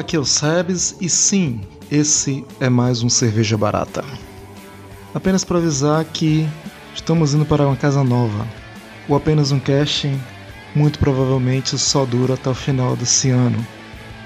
aqui 0.00 0.16
é 0.16 0.18
o 0.18 0.24
Sebes 0.24 0.96
e 0.98 1.10
sim, 1.10 1.60
esse 1.90 2.42
é 2.58 2.70
mais 2.70 3.02
um 3.02 3.10
Cerveja 3.10 3.56
Barata. 3.58 4.02
Apenas 5.14 5.44
para 5.44 5.58
avisar 5.58 6.02
que 6.06 6.48
estamos 6.94 7.34
indo 7.34 7.44
para 7.44 7.66
uma 7.66 7.76
casa 7.76 8.02
nova. 8.02 8.46
O 9.06 9.14
apenas 9.14 9.52
um 9.52 9.60
casting 9.60 10.18
muito 10.74 10.98
provavelmente 10.98 11.78
só 11.78 12.06
dura 12.06 12.34
até 12.34 12.48
o 12.48 12.54
final 12.54 12.96
desse 12.96 13.28
ano. 13.28 13.64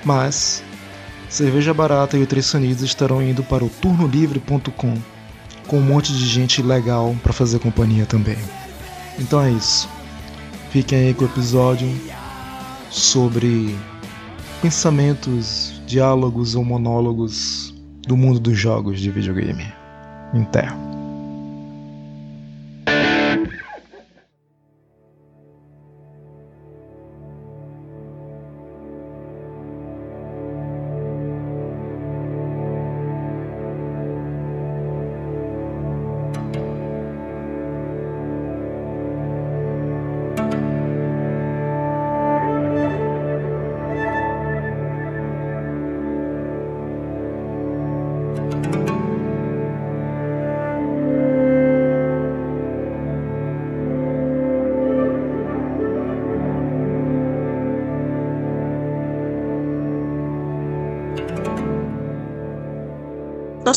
Mas 0.04 0.62
Cerveja 1.29 1.75
Barata 1.75 2.16
e 2.16 2.22
o 2.22 2.27
Três 2.27 2.54
Unidos 2.54 2.84
estarão 2.84 3.20
indo 3.20 3.43
para 3.43 3.64
o 3.64 3.68
turnolivre.com 3.68 4.95
com 5.66 5.79
um 5.79 5.82
monte 5.82 6.12
de 6.12 6.25
gente 6.25 6.62
legal 6.62 7.16
para 7.20 7.32
fazer 7.32 7.59
companhia 7.59 8.06
também. 8.06 8.38
Então 9.18 9.43
é 9.43 9.50
isso. 9.50 9.88
Fiquem 10.70 11.09
aí 11.09 11.14
com 11.14 11.25
o 11.25 11.29
episódio 11.29 11.88
sobre 12.90 13.76
pensamentos, 14.64 15.79
diálogos 15.86 16.54
ou 16.54 16.64
monólogos 16.64 17.75
do 18.09 18.17
mundo 18.17 18.41
dos 18.41 18.59
jogos 18.59 18.99
de 18.99 19.11
videogame. 19.11 19.71
Até. 20.32 20.67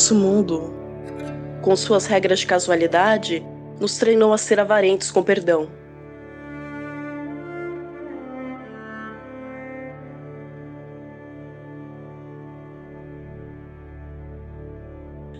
Nosso 0.07 0.23
mundo, 0.23 0.73
com 1.61 1.75
suas 1.75 2.05
regras 2.05 2.39
de 2.39 2.47
casualidade, 2.47 3.45
nos 3.77 3.97
treinou 3.97 4.31
a 4.31 4.37
ser 4.37 4.57
avarentos 4.57 5.11
com 5.11 5.21
perdão. 5.21 5.67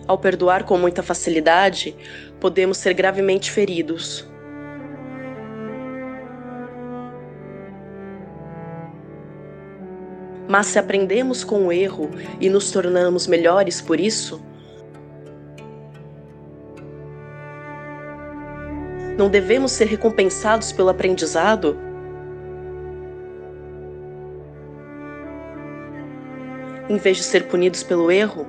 Ao 0.06 0.18
perdoar 0.18 0.64
com 0.64 0.76
muita 0.76 1.02
facilidade, 1.02 1.96
podemos 2.38 2.76
ser 2.76 2.92
gravemente 2.92 3.50
feridos. 3.50 4.28
Mas 10.46 10.66
se 10.66 10.78
aprendemos 10.78 11.42
com 11.42 11.68
o 11.68 11.72
erro 11.72 12.10
e 12.38 12.50
nos 12.50 12.70
tornamos 12.70 13.26
melhores 13.26 13.80
por 13.80 13.98
isso, 13.98 14.46
não 19.18 19.28
devemos 19.28 19.72
ser 19.72 19.86
recompensados 19.86 20.70
pelo 20.70 20.88
aprendizado? 20.88 21.76
Em 26.88 26.96
vez 26.96 27.16
de 27.16 27.24
ser 27.24 27.48
punidos 27.48 27.82
pelo 27.82 28.12
erro? 28.12 28.46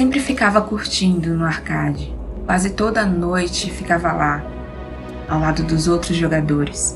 Sempre 0.00 0.18
ficava 0.18 0.62
curtindo 0.62 1.36
no 1.36 1.44
arcade. 1.44 2.16
Quase 2.46 2.70
toda 2.70 3.04
noite 3.04 3.70
ficava 3.70 4.10
lá, 4.10 4.42
ao 5.28 5.38
lado 5.38 5.62
dos 5.62 5.88
outros 5.88 6.16
jogadores, 6.16 6.94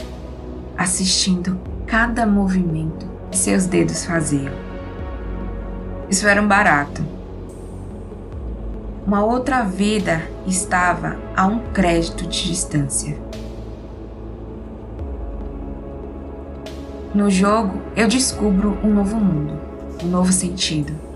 assistindo 0.74 1.60
cada 1.86 2.24
movimento 2.24 3.06
que 3.30 3.36
seus 3.36 3.66
dedos 3.66 4.06
faziam. 4.06 4.54
Isso 6.08 6.26
era 6.26 6.40
um 6.40 6.48
barato. 6.48 7.04
Uma 9.06 9.22
outra 9.22 9.62
vida 9.64 10.22
estava 10.46 11.18
a 11.36 11.44
um 11.44 11.58
crédito 11.74 12.26
de 12.26 12.48
distância. 12.48 13.18
No 17.14 17.28
jogo, 17.28 17.82
eu 17.94 18.08
descubro 18.08 18.78
um 18.82 18.94
novo 18.94 19.16
mundo, 19.16 19.60
um 20.02 20.06
novo 20.06 20.32
sentido 20.32 21.13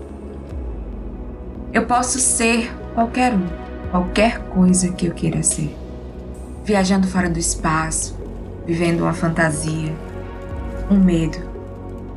eu 1.79 1.85
posso 1.85 2.19
ser 2.19 2.69
qualquer 2.93 3.33
um, 3.33 3.47
qualquer 3.89 4.39
coisa 4.49 4.91
que 4.91 5.05
eu 5.05 5.13
queira 5.13 5.41
ser. 5.41 5.73
Viajando 6.65 7.07
fora 7.07 7.29
do 7.29 7.39
espaço, 7.39 8.17
vivendo 8.65 9.01
uma 9.01 9.13
fantasia, 9.13 9.95
um 10.91 10.99
medo, 10.99 11.37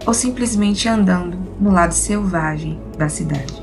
ou 0.05 0.13
simplesmente 0.13 0.89
andando 0.89 1.39
no 1.61 1.71
lado 1.71 1.95
selvagem 1.95 2.81
da 2.99 3.09
cidade. 3.09 3.63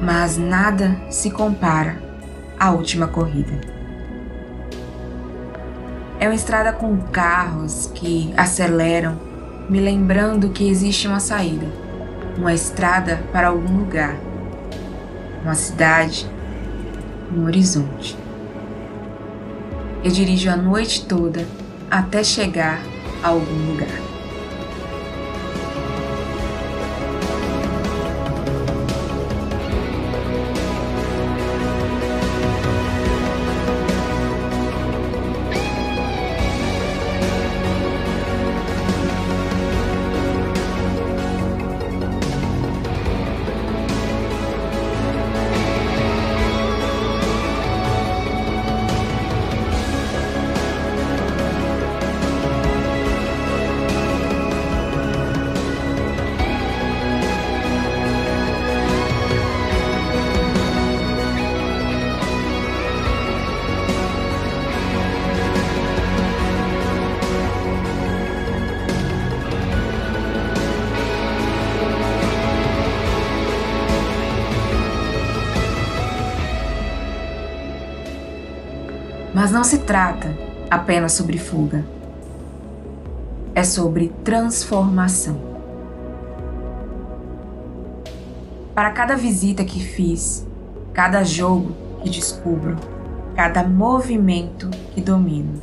Mas 0.00 0.38
nada 0.38 0.96
se 1.10 1.32
compara 1.32 2.00
à 2.60 2.70
última 2.70 3.08
corrida. 3.08 3.75
É 6.18 6.26
uma 6.26 6.34
estrada 6.34 6.72
com 6.72 6.96
carros 6.96 7.90
que 7.94 8.32
aceleram, 8.38 9.18
me 9.68 9.78
lembrando 9.78 10.48
que 10.48 10.66
existe 10.66 11.06
uma 11.06 11.20
saída, 11.20 11.66
uma 12.38 12.54
estrada 12.54 13.22
para 13.32 13.48
algum 13.48 13.76
lugar, 13.76 14.16
uma 15.42 15.54
cidade, 15.54 16.26
um 17.30 17.44
horizonte. 17.44 18.16
Eu 20.02 20.10
dirijo 20.10 20.48
a 20.48 20.56
noite 20.56 21.04
toda 21.04 21.46
até 21.90 22.24
chegar 22.24 22.80
a 23.22 23.28
algum 23.28 23.72
lugar. 23.72 24.15
Mas 79.46 79.52
não 79.52 79.62
se 79.62 79.78
trata 79.78 80.36
apenas 80.68 81.12
sobre 81.12 81.38
fuga. 81.38 81.84
É 83.54 83.62
sobre 83.62 84.12
transformação. 84.24 85.40
Para 88.74 88.90
cada 88.90 89.14
visita 89.14 89.64
que 89.64 89.78
fiz, 89.78 90.44
cada 90.92 91.22
jogo 91.22 91.76
que 92.02 92.10
descubro, 92.10 92.74
cada 93.36 93.62
movimento 93.62 94.68
que 94.92 95.00
domino, 95.00 95.62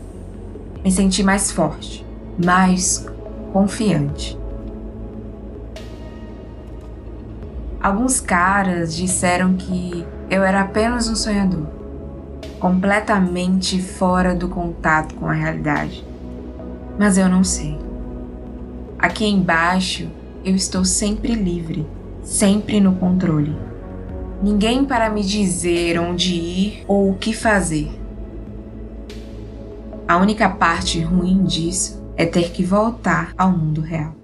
me 0.81 0.89
senti 0.89 1.21
mais 1.21 1.51
forte, 1.51 2.05
mais 2.41 3.05
confiante. 3.51 4.39
Alguns 7.81 8.21
caras 8.21 8.95
disseram 8.95 9.55
que 9.55 10.05
eu 10.29 10.41
era 10.41 10.61
apenas 10.61 11.09
um 11.09 11.17
sonhador, 11.17 11.82
completamente 12.63 13.81
fora 13.81 14.33
do 14.33 14.47
contato 14.47 15.15
com 15.15 15.27
a 15.27 15.33
realidade. 15.33 16.01
Mas 16.97 17.17
eu 17.17 17.27
não 17.27 17.43
sei. 17.43 17.77
Aqui 18.97 19.25
embaixo 19.25 20.09
eu 20.45 20.55
estou 20.55 20.85
sempre 20.85 21.35
livre, 21.35 21.85
sempre 22.23 22.79
no 22.79 22.95
controle. 22.95 23.53
Ninguém 24.41 24.85
para 24.85 25.09
me 25.09 25.21
dizer 25.25 25.99
onde 25.99 26.35
ir 26.35 26.85
ou 26.87 27.11
o 27.11 27.17
que 27.17 27.33
fazer. 27.33 27.91
A 30.07 30.15
única 30.15 30.47
parte 30.47 31.01
ruim 31.01 31.43
disso 31.43 32.01
é 32.15 32.25
ter 32.25 32.51
que 32.51 32.63
voltar 32.63 33.33
ao 33.37 33.51
mundo 33.51 33.81
real. 33.81 34.22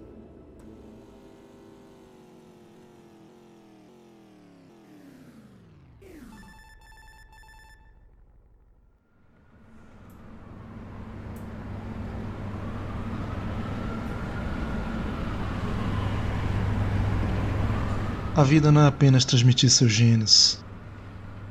A 18.39 18.43
vida 18.43 18.71
não 18.71 18.79
é 18.79 18.87
apenas 18.87 19.25
transmitir 19.25 19.69
seus 19.69 19.91
genes. 19.91 20.63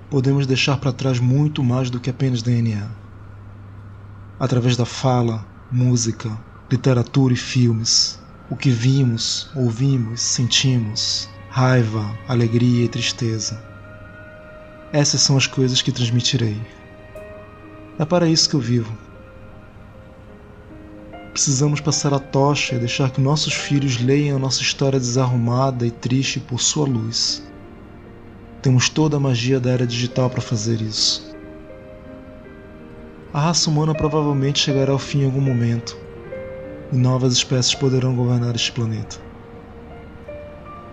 Podemos 0.08 0.46
deixar 0.46 0.78
para 0.78 0.90
trás 0.90 1.20
muito 1.20 1.62
mais 1.62 1.90
do 1.90 2.00
que 2.00 2.08
apenas 2.08 2.40
DNA. 2.40 2.88
Através 4.40 4.74
da 4.74 4.86
fala, 4.86 5.46
música, 5.70 6.30
literatura 6.72 7.34
e 7.34 7.36
filmes, 7.36 8.18
o 8.50 8.56
que 8.56 8.70
vimos, 8.70 9.50
ouvimos, 9.54 10.22
sentimos, 10.22 11.28
raiva, 11.50 12.18
alegria 12.26 12.86
e 12.86 12.88
tristeza. 12.88 13.62
Essas 14.90 15.20
são 15.20 15.36
as 15.36 15.46
coisas 15.46 15.82
que 15.82 15.92
transmitirei. 15.92 16.56
É 17.98 18.04
para 18.06 18.26
isso 18.26 18.48
que 18.48 18.56
eu 18.56 18.60
vivo 18.60 19.07
Precisamos 21.38 21.80
passar 21.80 22.12
a 22.12 22.18
tocha 22.18 22.74
e 22.74 22.80
deixar 22.80 23.12
que 23.12 23.20
nossos 23.20 23.54
filhos 23.54 24.00
leiam 24.00 24.36
a 24.36 24.40
nossa 24.40 24.60
história 24.60 24.98
desarrumada 24.98 25.86
e 25.86 25.90
triste 25.92 26.40
por 26.40 26.60
sua 26.60 26.84
luz. 26.84 27.40
Temos 28.60 28.88
toda 28.88 29.18
a 29.18 29.20
magia 29.20 29.60
da 29.60 29.70
era 29.70 29.86
digital 29.86 30.28
para 30.28 30.40
fazer 30.40 30.80
isso. 30.80 31.32
A 33.32 33.38
raça 33.38 33.70
humana 33.70 33.94
provavelmente 33.94 34.58
chegará 34.58 34.90
ao 34.90 34.98
fim 34.98 35.20
em 35.20 35.26
algum 35.26 35.40
momento, 35.40 35.96
e 36.92 36.96
novas 36.96 37.34
espécies 37.34 37.76
poderão 37.76 38.16
governar 38.16 38.56
este 38.56 38.72
planeta. 38.72 39.18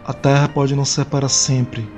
A 0.05 0.13
Terra 0.13 0.47
pode 0.47 0.75
não 0.75 0.85
ser 0.85 1.05
para 1.05 1.27
sempre, 1.27 1.89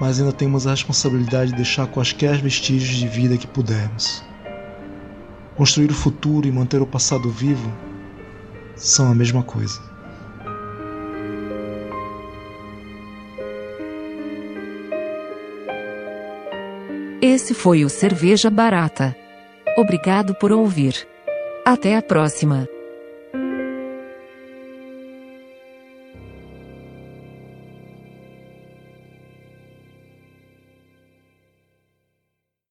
mas 0.00 0.20
ainda 0.20 0.32
temos 0.32 0.64
a 0.64 0.70
responsabilidade 0.70 1.50
de 1.50 1.56
deixar 1.56 1.88
quaisquer 1.88 2.40
vestígios 2.40 2.98
de 2.98 3.08
vida 3.08 3.36
que 3.36 3.48
pudermos. 3.48 4.27
Construir 5.58 5.90
o 5.90 5.94
futuro 5.94 6.46
e 6.46 6.52
manter 6.52 6.80
o 6.80 6.86
passado 6.86 7.28
vivo 7.28 7.68
são 8.76 9.10
a 9.10 9.14
mesma 9.14 9.42
coisa. 9.42 9.80
Esse 17.20 17.54
foi 17.54 17.84
o 17.84 17.88
Cerveja 17.88 18.48
Barata. 18.48 19.16
Obrigado 19.76 20.32
por 20.36 20.52
ouvir. 20.52 21.08
Até 21.64 21.96
a 21.96 22.02
próxima. 22.02 22.68